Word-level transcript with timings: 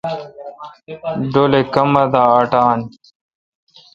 ڈولے 1.31 1.61
کما 1.73 2.03
دا 2.13 2.23
اٹان۔ 2.39 2.79